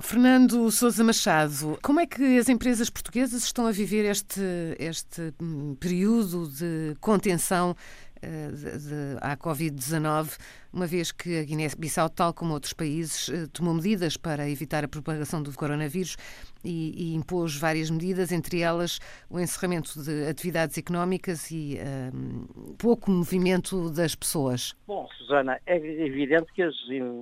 [0.00, 4.40] Fernando Sousa Machado, como é que as empresas portuguesas estão a viver este,
[4.78, 7.74] este hum, período de contenção
[8.22, 10.30] eh, à Covid-19,
[10.72, 14.88] uma vez que a Guiné-Bissau, tal como outros países, eh, tomou medidas para evitar a
[14.88, 16.16] propagação do coronavírus
[16.64, 18.98] e, e impôs várias medidas, entre elas
[19.30, 21.78] o encerramento de atividades económicas e
[22.14, 24.74] um, pouco movimento das pessoas.
[24.86, 26.76] Bom, Susana, é evidente que os,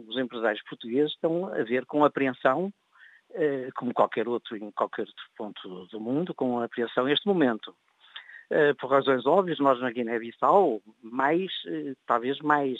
[0.09, 2.73] os empresários portugueses estão a ver com apreensão,
[3.35, 7.75] eh, como qualquer outro em qualquer outro ponto do mundo, com apreensão este momento.
[8.49, 12.79] Eh, por razões óbvias, nós na Guiné-Bissau, mais, eh, talvez mais,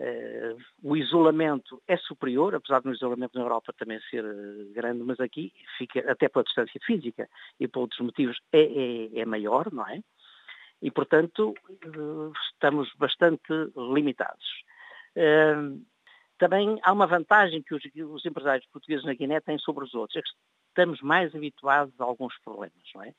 [0.00, 4.24] uh, o isolamento é superior, apesar do isolamento na Europa também ser
[4.72, 9.24] grande, mas aqui fica, até pela distância física e por outros motivos, é, é, é
[9.24, 10.00] maior, não é?
[10.82, 11.54] E, portanto,
[12.52, 14.64] estamos bastante limitados.
[16.38, 20.16] Também há uma vantagem que os, os empresários portugueses na Guiné têm sobre os outros,
[20.16, 20.30] é que
[20.68, 23.12] estamos mais habituados a alguns problemas, não é?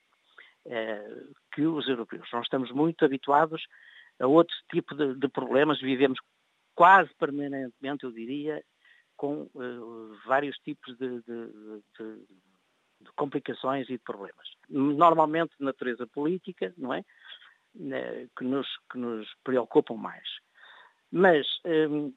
[0.65, 2.27] Eh, que os europeus.
[2.31, 3.63] Nós estamos muito habituados
[4.19, 6.19] a outro tipo de, de problemas, vivemos
[6.75, 8.63] quase permanentemente, eu diria,
[9.17, 11.47] com uh, vários tipos de, de,
[11.99, 14.47] de, complicações e de problemas.
[14.69, 17.03] Normalmente de natureza política, não é?
[17.75, 20.27] Uh, que, nos, que nos preocupam mais.
[21.11, 22.13] Mas, um,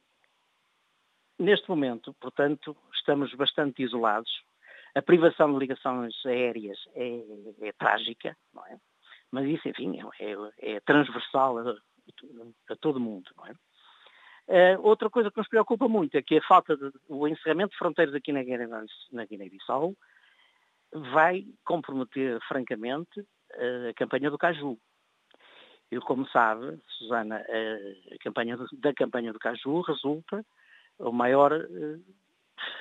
[1.38, 4.30] neste momento, portanto, estamos bastante isolados,
[4.94, 7.20] a privação de ligações aéreas é,
[7.62, 8.78] é trágica, não é?
[9.32, 11.76] Mas isso, enfim, é, é, é transversal a,
[12.70, 13.54] a, todo mundo, não é?
[14.46, 17.78] Uh, outra coisa que nos preocupa muito é que a falta de, o encerramento de
[17.78, 18.42] fronteiras aqui na
[19.24, 19.94] Guiné-Bissau
[21.12, 23.26] vai comprometer, francamente,
[23.90, 24.78] a campanha do Caju.
[25.90, 27.44] E como sabe, Susana,
[28.12, 30.44] a campanha do, da campanha do Caju resulta
[30.98, 32.04] o maior uh,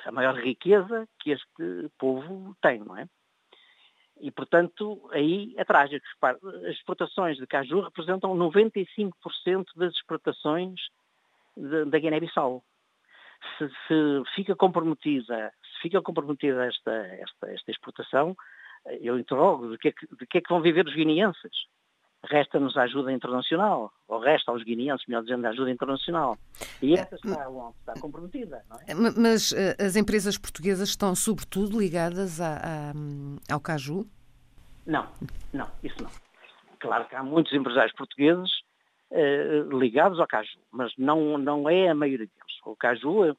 [0.04, 3.06] a maior riqueza que este povo tem, não é?
[4.20, 6.06] E, portanto, aí é trágico.
[6.22, 9.12] As exportações de caju representam 95%
[9.76, 10.80] das exportações
[11.56, 12.62] da Guiné-Bissau.
[13.58, 18.36] Se, se, fica comprometida, se fica comprometida esta, esta, esta exportação,
[19.00, 21.52] eu interrogo de que, é que, de que é que vão viver os guineenses?
[22.30, 26.38] resta-nos a ajuda internacional, ou resta aos guineenses, melhor dizendo, a ajuda internacional.
[26.80, 27.46] E essa está,
[27.78, 28.94] está comprometida, é?
[28.94, 34.06] Mas uh, as empresas portuguesas estão sobretudo ligadas a, a, ao caju?
[34.86, 35.06] Não,
[35.52, 36.10] não, isso não.
[36.78, 38.50] Claro que há muitos empresários portugueses
[39.14, 42.60] uh, ligados ao caju, mas não, não é a maioria deles.
[42.64, 43.34] O caju é,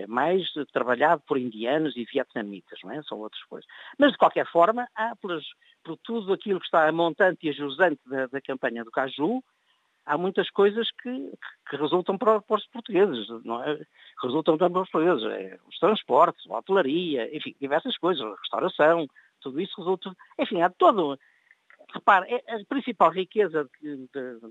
[0.00, 3.02] é mais trabalhado por indianos e vietnamitas, não é?
[3.02, 3.68] São outras coisas.
[3.98, 5.44] Mas, de qualquer forma, há pelas,
[5.82, 9.42] por tudo aquilo que está a montante e a jusante da, da campanha do Caju,
[10.06, 11.32] há muitas coisas que,
[11.68, 13.80] que resultam para, para, os portugueses, não é?
[14.22, 15.24] Resultam também para os portugueses.
[15.24, 19.06] É, os transportes, a hotelaria, enfim, diversas coisas, a restauração,
[19.40, 20.14] tudo isso resulta.
[20.38, 21.18] Enfim, há todo.
[21.94, 23.68] Repare, é, a principal riqueza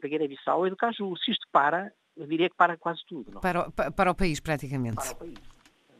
[0.01, 1.15] da Guiné-Bissau é do Caju.
[1.17, 3.31] Se isto para, eu diria que para quase tudo.
[3.31, 3.39] Não?
[3.39, 3.41] É?
[3.41, 4.95] Para, o, para o país, praticamente.
[4.95, 5.39] Para o país.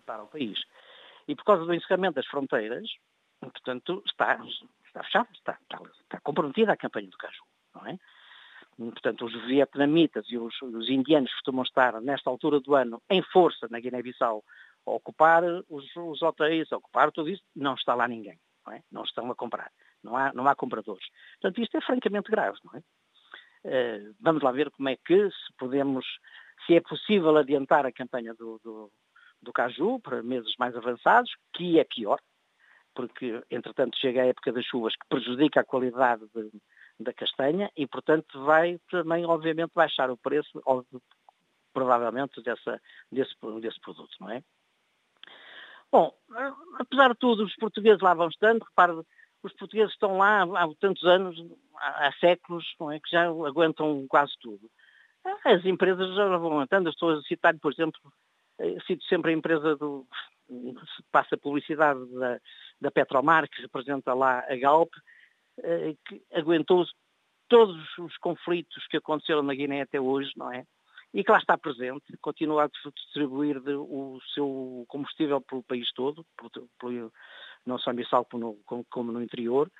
[0.05, 0.59] Para o país.
[1.27, 2.87] E por causa do encerramento das fronteiras,
[3.39, 4.39] portanto, está
[4.93, 7.43] está fechado, está, está, está comprometida a campanha do caju,
[7.75, 7.97] não é?
[8.77, 13.67] Portanto, os vietnamitas e os, os indianos costumam estar, nesta altura do ano, em força
[13.69, 14.43] na Guiné-Bissau,
[14.85, 18.83] a ocupar os, os, hotéis, a ocupar tudo isso, não está lá ninguém, não, é?
[18.91, 19.71] não estão a comprar,
[20.03, 21.05] não há, não há compradores.
[21.41, 22.83] Portanto, isto é francamente grave, não é?
[23.65, 26.05] Uh, vamos lá ver como é que, se podemos,
[26.65, 28.91] se é possível adiantar a campanha do, do,
[29.41, 32.19] do caju para meses mais avançados, que é pior,
[32.93, 36.51] porque, entretanto, chega a época das chuvas que prejudica a qualidade de,
[36.99, 40.61] da castanha e, portanto, vai também, obviamente, baixar o preço,
[41.73, 42.81] provavelmente, dessa,
[43.11, 44.43] desse, desse produto, não é?
[45.91, 46.11] Bom,
[46.79, 48.93] apesar de tudo, os portugueses lá vão estando, repare,
[49.43, 51.37] os portugueses estão lá há tantos anos,
[51.75, 54.69] há, séculos, não é, que já aguentam quase tudo.
[55.45, 57.99] As empresas já vão aguentando, estou a citar, por exemplo,
[58.59, 60.05] eh, cito sempre a empresa do,
[61.11, 62.39] passa publicidade da,
[62.81, 64.91] da Petromar, que representa lá a Galp,
[65.59, 66.85] eh, que aguentou
[67.47, 70.65] todos os conflitos que aconteceram na Guiné até hoje, não é?
[71.13, 76.25] E que lá está presente, continua a distribuir o seu combustível pelo país todo,
[76.79, 77.11] pelo,
[77.65, 79.71] não só em Bissau como no, como no interior,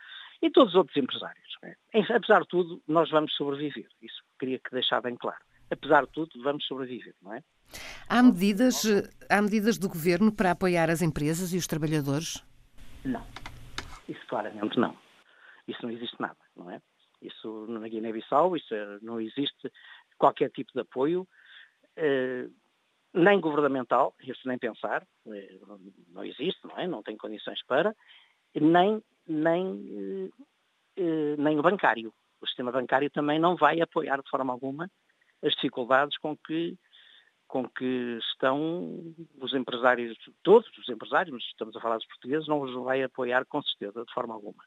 [0.41, 1.57] e todos os outros empresários.
[1.63, 1.75] É?
[2.13, 3.87] Apesar de tudo, nós vamos sobreviver.
[4.01, 5.41] Isso queria que deixar bem claro.
[5.71, 7.41] Apesar de tudo, vamos sobreviver, não é?
[8.09, 8.83] Há medidas,
[9.29, 12.43] há medidas do governo para apoiar as empresas e os trabalhadores?
[13.05, 13.25] Não.
[14.07, 14.95] Isso claramente não.
[15.67, 16.81] Isso não existe nada, não é?
[17.21, 19.71] Isso na Guiné-Bissau, isso é, não existe
[20.17, 21.27] qualquer tipo de apoio.
[23.13, 25.59] Nem governamental, isso nem pensar, eh,
[26.09, 26.87] não existe, não é?
[26.87, 27.95] Não tem condições para,
[28.55, 30.31] nem, nem,
[30.97, 32.13] eh, nem o bancário.
[32.41, 34.89] O sistema bancário também não vai apoiar de forma alguma
[35.43, 36.77] as dificuldades com que,
[37.47, 42.61] com que estão os empresários, todos os empresários, mas estamos a falar dos portugueses, não
[42.61, 44.63] os vai apoiar com certeza, de forma alguma.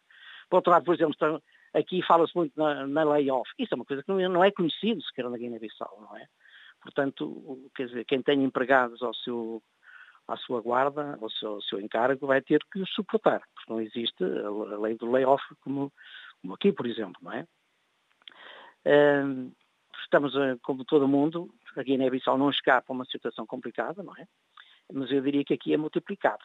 [0.48, 1.42] Por outro lado, por exemplo,
[1.74, 3.50] aqui fala-se muito na, na layoff.
[3.58, 6.26] Isso é uma coisa que não é conhecido sequer na Guiné-Bissau, não é?
[6.86, 9.60] Portanto, quer dizer, quem tem empregados ao seu,
[10.28, 14.22] à sua guarda, ao seu, ao seu encargo, vai ter que suportar, porque não existe
[14.22, 15.92] a lei do layoff como,
[16.40, 17.44] como aqui, por exemplo, não é?
[20.04, 24.28] Estamos, como todo mundo, a Guiné-Bissau não escapa a uma situação complicada, não é?
[24.92, 26.44] Mas eu diria que aqui é multiplicado.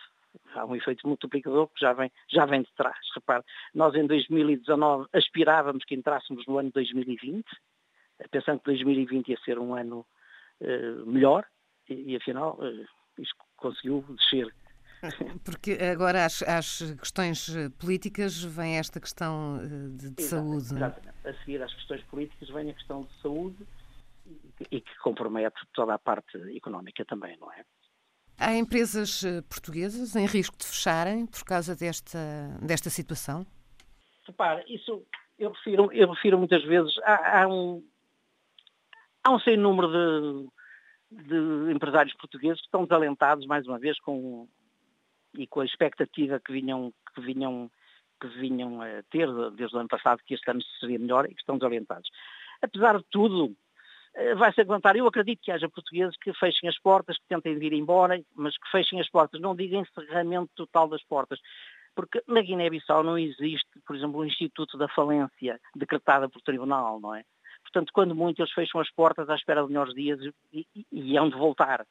[0.55, 2.97] Há um efeito multiplicador que já vem, já vem de trás.
[3.13, 3.43] Repare,
[3.75, 7.45] nós em 2019 aspirávamos que entrássemos no ano 2020,
[8.31, 10.03] pensando que 2020 ia ser um ano
[11.05, 11.45] melhor,
[11.89, 14.53] e, e afinal uh, isto conseguiu descer.
[15.43, 17.47] Porque agora às, às, questões
[17.79, 20.75] políticas vem esta questão de, de exatamente, saúde.
[20.75, 21.27] Exatamente.
[21.27, 23.67] A seguir às questões políticas vem a questão de saúde
[24.69, 27.65] e que compromete toda a parte económica também, não é?
[28.37, 32.19] Há empresas eh, portuguesas em risco de fecharem por causa desta,
[32.61, 33.45] desta situação?
[34.25, 35.05] Repare, isso
[35.37, 37.83] eu refiro, eu refiro muitas vezes, há, há um,
[39.23, 39.87] há um sem número
[41.11, 44.47] de, de, empresários portugueses que estão desalentados, mais uma vez, com,
[45.33, 47.69] e com a expectativa que vinham, que vinham,
[48.19, 51.41] que vinham a ter desde o ano passado, que este ano seria melhor, e que
[51.41, 52.09] estão desalentados.
[52.61, 53.55] Apesar de tudo,
[54.13, 54.95] eh, vai-se aguentar.
[54.95, 58.69] Eu acredito que haja portugueses que fechem as portas, que tentem vir embora, mas que
[58.69, 61.39] fechem as portas, não digam encerramento total das portas.
[61.95, 67.13] Porque na Guiné-Bissau não existe, por exemplo, um Instituto da Falência decretada por tribunal, não
[67.15, 67.23] é?
[67.63, 70.19] Portanto, quando muito, eles fecham as portas à espera de melhores dias
[70.51, 71.85] e, hão de voltar.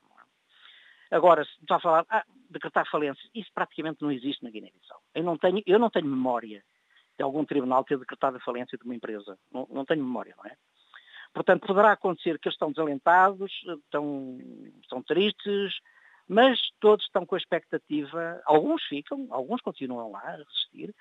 [1.11, 5.01] Agora, se está a falar, ah, decretar falência, isso praticamente não existe na Guiné-Bissau.
[5.15, 6.63] Eu não tenho, eu não tenho memória
[7.17, 9.39] de algum tribunal ter decretado a falência de uma empresa.
[9.53, 10.57] Não, não tenho memória, não é?
[11.33, 13.53] Portanto, poderá acontecer que eles estão desalentados,
[13.85, 14.39] estão,
[14.83, 15.75] estão tristes,
[16.29, 20.95] mas todos estão com a expectativa, alguns ficam, alguns continuam lá a resistir,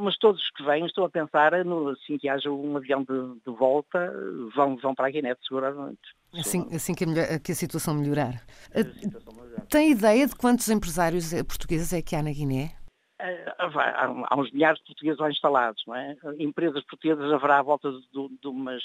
[0.00, 3.40] mas todos os que vêm estão a pensar, no, assim que haja um avião de,
[3.44, 4.12] de volta,
[4.54, 6.00] vão, vão para a Guiné seguramente.
[6.34, 8.40] Assim, assim que, a, que a situação melhorar.
[8.74, 9.66] A situação melhorar.
[9.66, 12.76] Tem ideia de quantos empresários portugueses é que há na Guiné?
[13.22, 16.16] Eh, há uns milhares de portugueses lá instalados, não é?
[16.40, 18.82] Empresas portuguesas haverá à volta de, de umas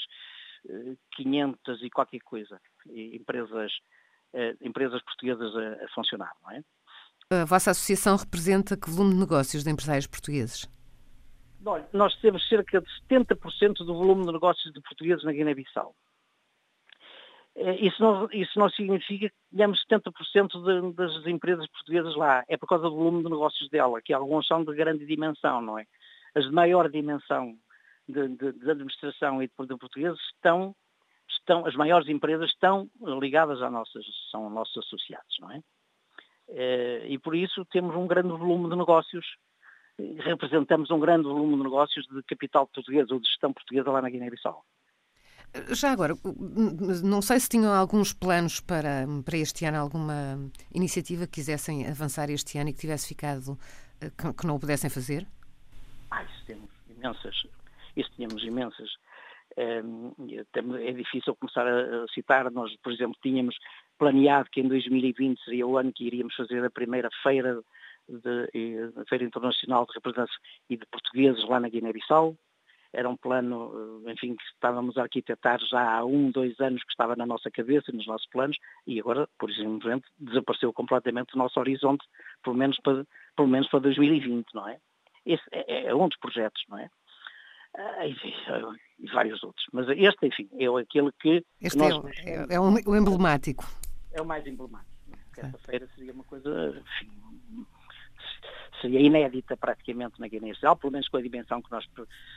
[1.16, 3.72] 500 eh, e qualquer coisa, empresas,
[4.32, 6.62] eh, empresas portuguesas a, a funcionar, não é?
[7.30, 10.66] A vossa associação representa que volume de negócios de empresários portugueses?
[11.62, 15.94] Olha, nós temos cerca de 70% do volume de negócios de portugueses na Guiné-Bissau.
[17.54, 20.10] Eh, isso não, isso não significa que tenhamos 70%
[20.64, 22.44] de, das empresas portuguesas lá.
[22.48, 25.78] É por causa do volume de negócios dela, que alguns são de grande dimensão, não
[25.78, 25.84] é?
[26.34, 27.54] As de maior dimensão
[28.08, 30.74] de, de, de administração e de, portugueses estão,
[31.28, 32.88] estão, as maiores empresas estão
[33.20, 35.62] ligadas a nossas, são nossos associados, não é?
[36.48, 39.26] Eh, e por isso temos um grande volume de negócios,
[39.98, 44.08] representamos um grande volume de negócios de capital português ou de gestão portuguesa lá na
[44.08, 44.64] Guiné-Bissau.
[45.70, 46.14] Já agora,
[47.02, 52.28] não sei se tinham alguns planos para, para este ano, alguma iniciativa que quisessem avançar
[52.30, 53.58] este ano e que tivesse ficado,
[54.00, 55.26] eh, que, que não o pudessem fazer?
[56.10, 57.42] Ah, isso temos imensas,
[57.96, 58.90] isso tínhamos imensas.
[59.56, 60.12] Ehm,
[60.80, 63.56] é difícil começar a citar, nós, por exemplo, tínhamos
[63.98, 67.60] planeado que em 2020 seria o ano que iríamos fazer a primeira feira,
[68.08, 70.36] de, a Feira Internacional de Representação
[70.70, 72.36] e de Portugueses lá na Guiné-Bissau,
[72.92, 76.90] era um plano, eh, enfim, que estávamos a arquitetar já há um, dois anos que
[76.90, 81.60] estava na nossa cabeça, nos nossos planos, e agora, por exemplo, desapareceu completamente do nosso
[81.60, 82.04] horizonte,
[82.42, 83.04] pelo menos para,
[83.36, 84.78] pelo menos para 2020, não é?
[85.26, 86.88] Esse é, é um dos projetos, não é?
[87.76, 88.32] Ah, enfim,
[88.98, 89.64] e vários outros.
[89.72, 91.44] Mas este, enfim, é aquele que.
[91.60, 92.02] Este nós...
[92.24, 93.64] é, é, é, o emblemático.
[94.18, 94.90] É o mais emblemático.
[95.36, 97.64] Esta feira seria uma coisa, enfim,
[98.80, 101.88] seria inédita praticamente na Guiné-Bissau, pelo menos com a dimensão que nós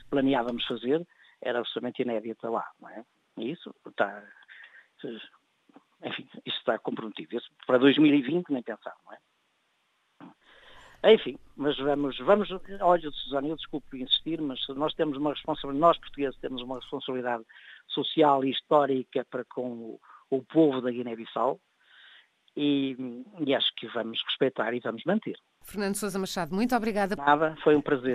[0.07, 1.03] planeávamos fazer,
[1.41, 3.03] era absolutamente inédita lá, não é?
[3.37, 4.23] E isso está,
[6.03, 7.35] enfim, isso está comprometido.
[7.35, 11.13] Isso para 2020 nem pensar, não é?
[11.15, 15.97] Enfim, mas vamos, vamos, olha, Susana, eu desculpe insistir, mas nós temos uma responsabilidade, nós
[15.97, 17.43] portugueses temos uma responsabilidade
[17.87, 21.59] social e histórica para com o, o povo da Guiné-Bissau
[22.55, 22.95] e,
[23.45, 25.35] e acho que vamos respeitar e vamos manter.
[25.63, 27.15] Fernando Sousa Machado, muito obrigada.
[27.15, 28.09] Nada, foi um prazer.